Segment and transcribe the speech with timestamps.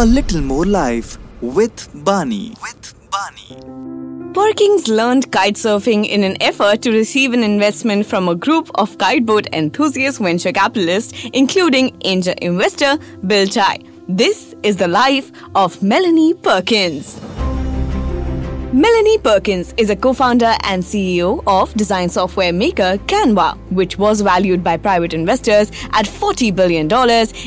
[0.00, 2.54] A little more life with Bani.
[2.62, 4.32] With Bani.
[4.32, 8.96] Perkins learned kite surfing in an effort to receive an investment from a group of
[8.98, 13.80] kiteboard enthusiast venture capitalists, including angel investor Bill Tai.
[14.08, 17.20] This is the life of Melanie Perkins.
[18.72, 24.20] Melanie Perkins is a co founder and CEO of design software maker Canva, which was
[24.20, 26.88] valued by private investors at $40 billion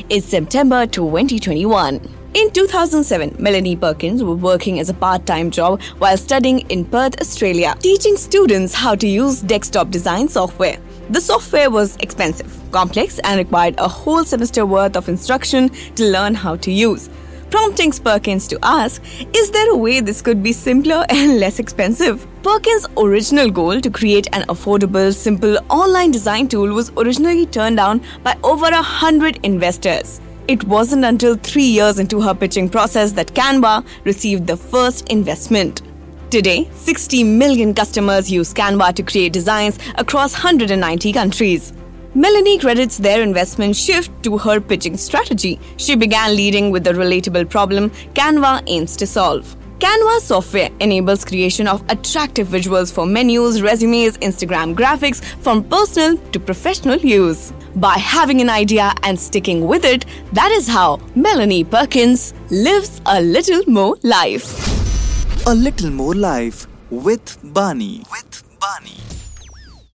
[0.09, 2.20] in September 2021.
[2.33, 7.19] In 2007, Melanie Perkins was working as a part time job while studying in Perth,
[7.19, 10.77] Australia, teaching students how to use desktop design software.
[11.09, 16.33] The software was expensive, complex, and required a whole semester worth of instruction to learn
[16.33, 17.09] how to use.
[17.49, 19.03] Prompting Perkins to ask,
[19.35, 22.25] is there a way this could be simpler and less expensive?
[22.43, 28.01] Perkins' original goal to create an affordable, simple online design tool was originally turned down
[28.23, 30.21] by over a hundred investors.
[30.47, 35.81] It wasn't until three years into her pitching process that Canva received the first investment.
[36.29, 41.73] Today, 60 million customers use Canva to create designs across 190 countries.
[42.13, 45.59] Melanie credits their investment shift to her pitching strategy.
[45.77, 49.55] She began leading with the relatable problem Canva aims to solve.
[49.79, 56.39] Canva software enables creation of attractive visuals for menus, resumes, Instagram graphics from personal to
[56.39, 57.53] professional use.
[57.75, 63.21] By having an idea and sticking with it, that is how Melanie Perkins lives a
[63.21, 65.47] little more life.
[65.47, 68.03] A little more life with Bani.
[68.11, 69.10] With Bani.